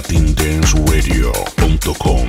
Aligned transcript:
latindanceradio.com 0.00 2.26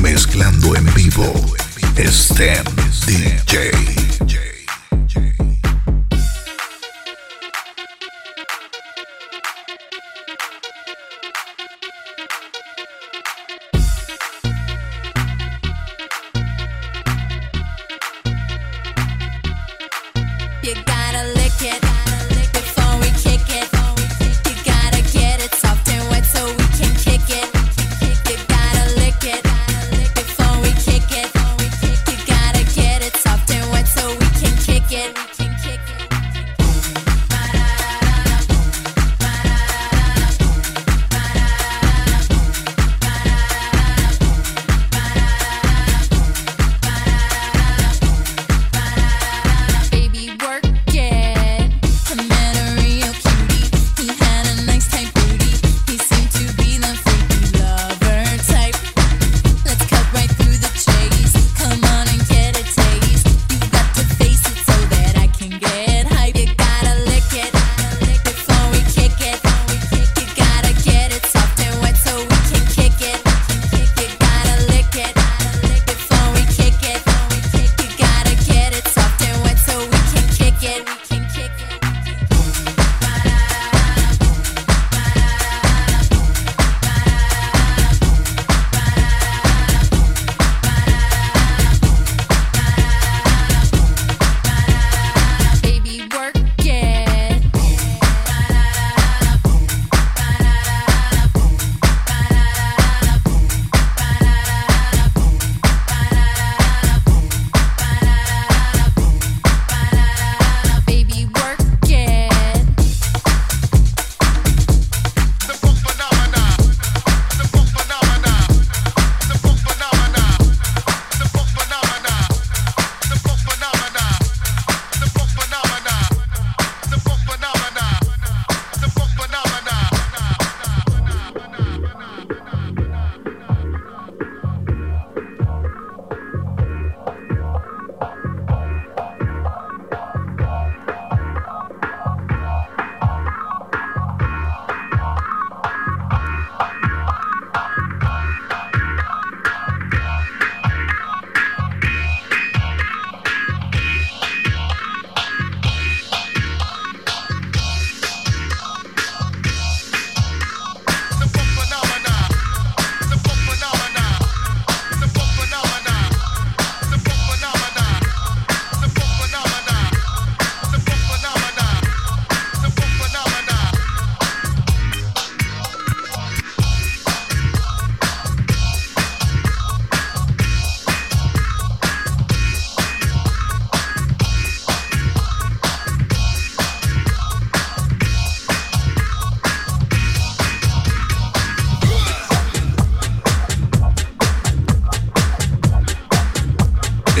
Mezclando 0.00 0.76
en 0.76 0.94
vivo, 0.94 1.32
STEM 1.96 2.64
DJ. 3.04 4.37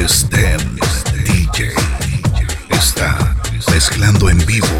STEM 0.08 0.78
DJ 1.26 1.70
está 2.70 3.36
mezclando 3.70 4.30
en 4.30 4.38
vivo 4.46 4.77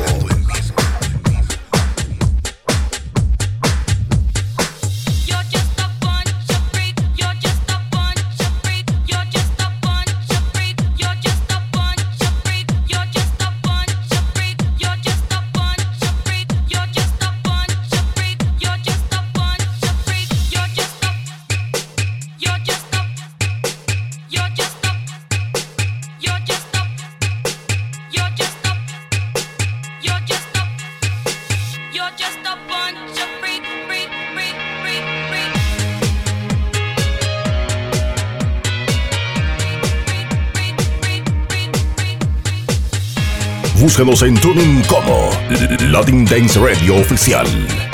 Búsquenos 43.80 44.22
en 44.22 44.34
Tuning 44.34 44.82
como 44.82 45.30
Latin 45.88 46.24
Dance 46.24 46.58
Radio 46.58 46.96
Oficial. 46.96 47.87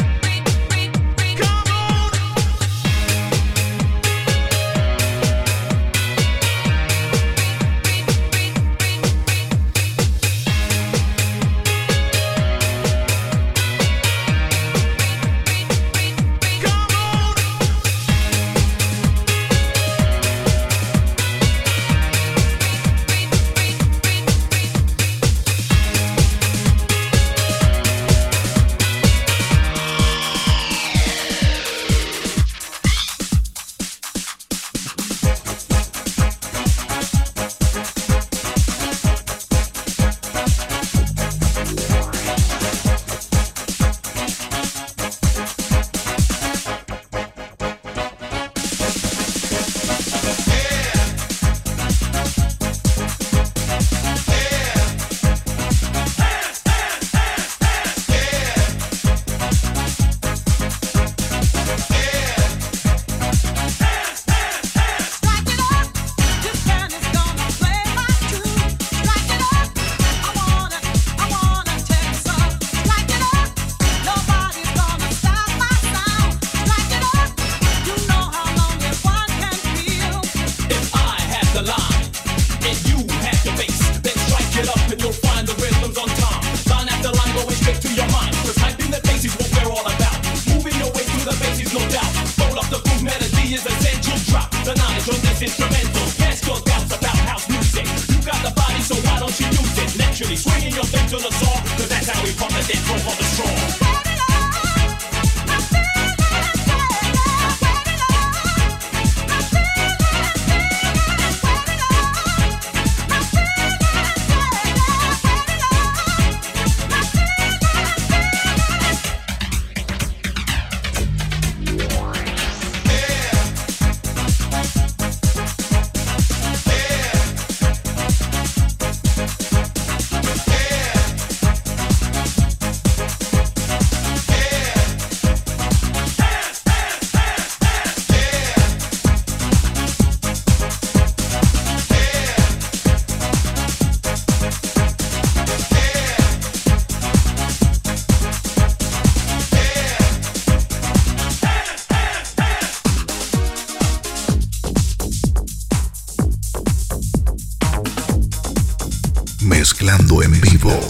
mezclando 159.84 160.22
en 160.22 160.40
vivo. 160.40 160.80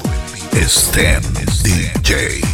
STEM 0.69 1.23
DJ. 1.65 2.54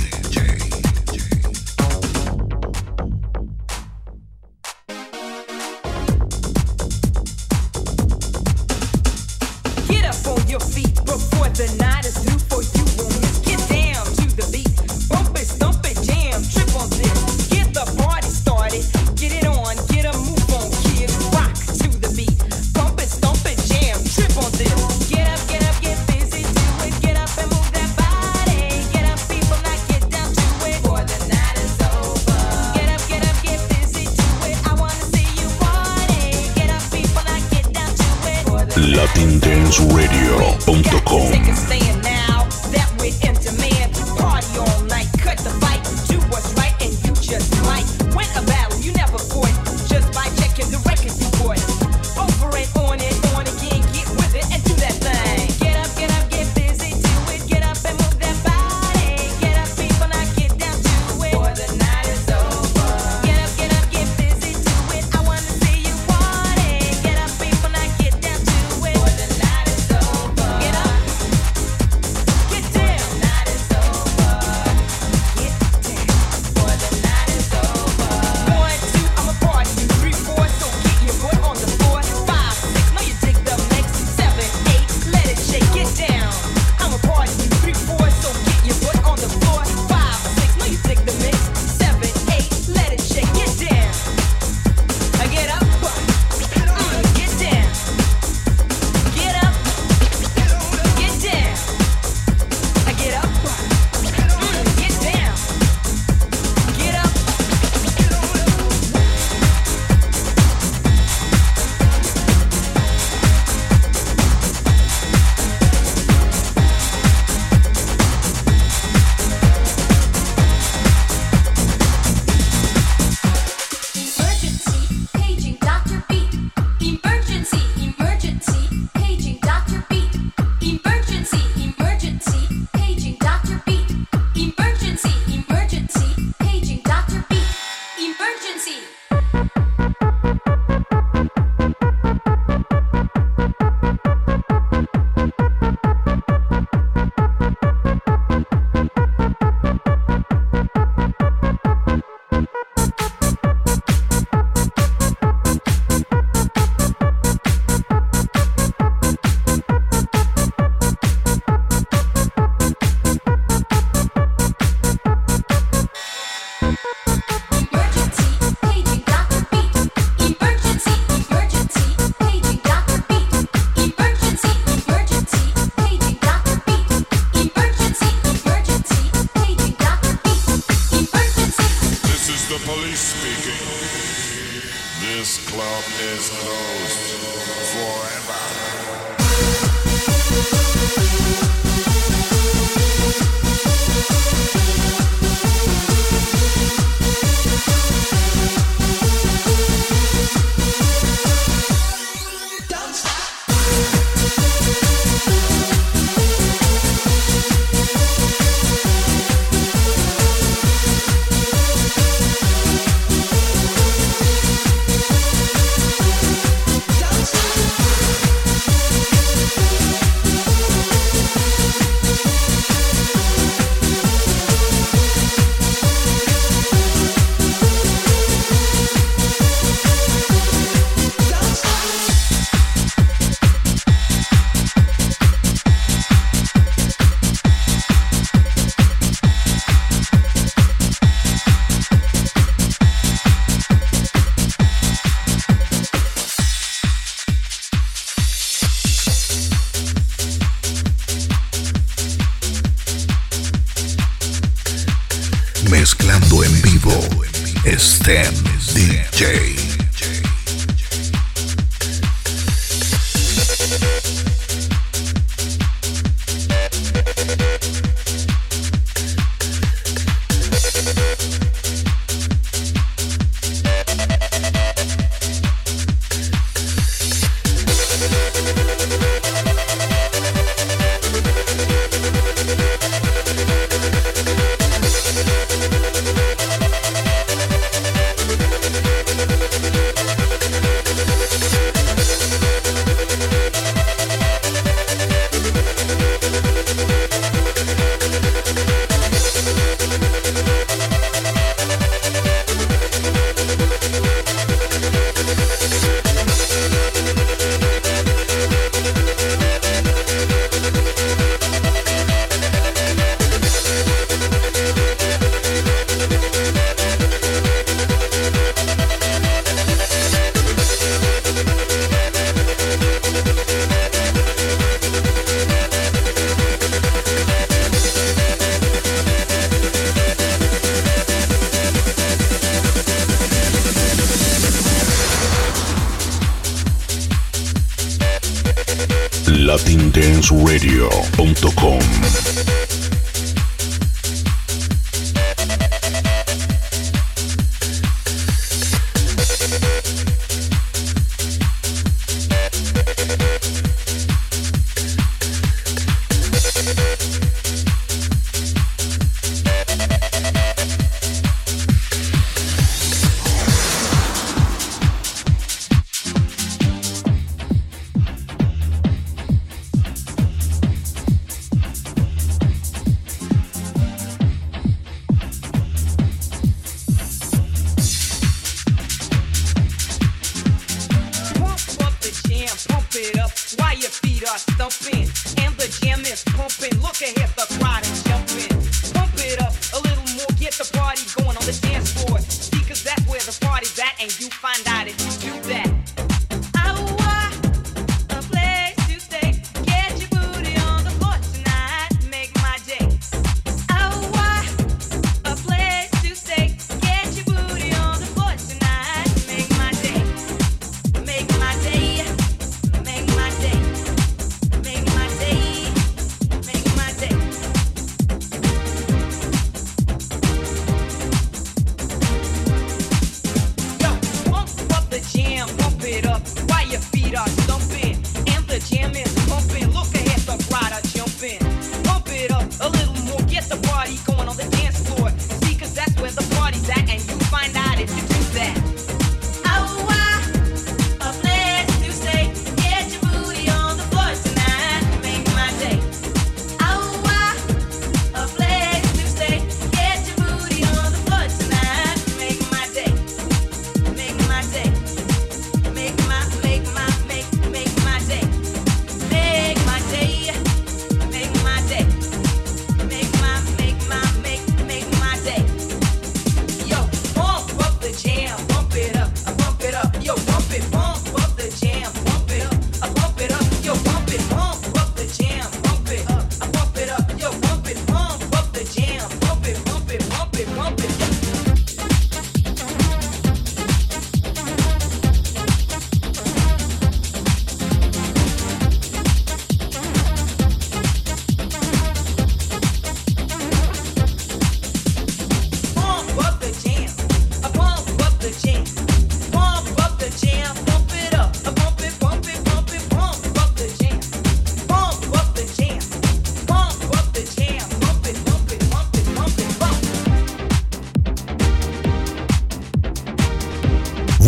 latindanceradio.com 339.61 342.50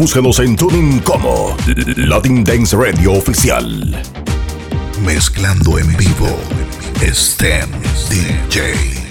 Búscanos 0.03 0.41
en 0.41 0.57
Tuning 0.57 0.99
como 0.99 1.57
Latin 1.97 2.43
Dance 2.43 2.77
Radio 2.77 3.13
Oficial. 3.13 4.03
Mezclando 5.05 5.79
en 5.79 5.97
vivo, 5.97 6.41
STEM 7.01 7.71
DJ. 8.11 9.02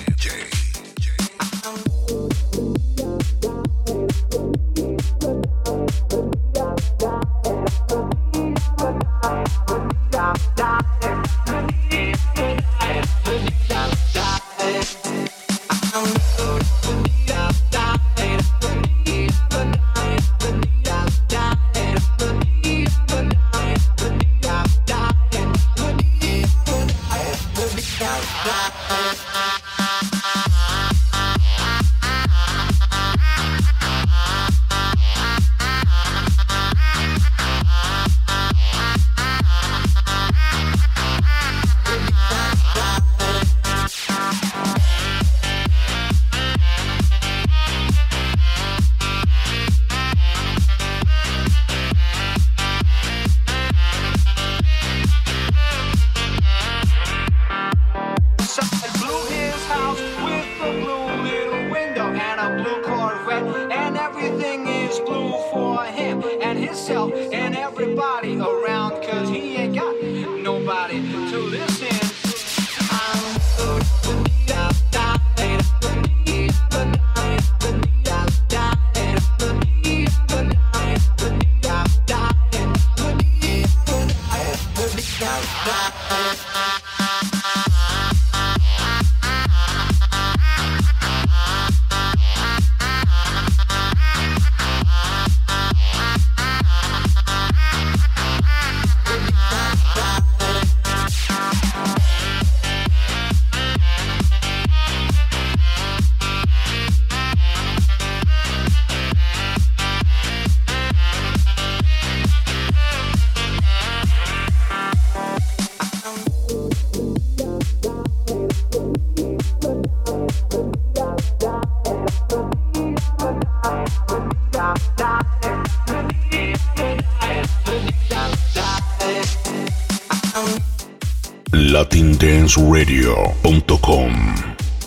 latindanceradio.com 132.58 134.12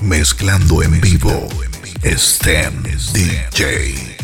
Mezclando 0.02 0.82
en 0.82 1.00
vivo 1.00 1.48
Stem 2.02 2.82
DJ 3.12 4.23